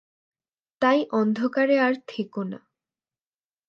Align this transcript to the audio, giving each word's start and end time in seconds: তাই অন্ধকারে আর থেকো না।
তাই 0.81 0.99
অন্ধকারে 1.11 1.75
আর 1.79 1.93
থেকো 2.07 2.41
না। 2.43 2.59